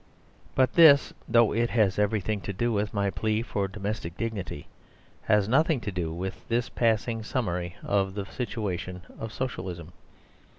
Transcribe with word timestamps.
But 0.55 0.73
this, 0.73 1.13
though 1.29 1.51
it 1.53 1.69
has 1.69 1.99
everything 1.99 2.41
to 2.41 2.53
do 2.53 2.71
with 2.73 2.91
my 2.91 3.11
plea 3.11 3.43
for 3.43 3.65
a 3.65 3.71
domestic 3.71 4.17
dignity, 4.17 4.67
has 5.25 5.47
nothing 5.47 5.79
to 5.81 5.91
do 5.91 6.11
with 6.11 6.47
this 6.47 6.69
passing 6.69 7.21
summary 7.21 7.75
of 7.83 8.15
the 8.15 8.25
situation 8.25 9.03
of 9.19 9.31
Socialism. 9.31 9.93